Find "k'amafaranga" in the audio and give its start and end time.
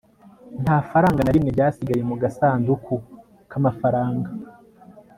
3.49-4.29